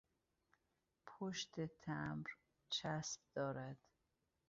[1.07, 2.31] پشت تمبر
[2.69, 3.77] چسب دارد.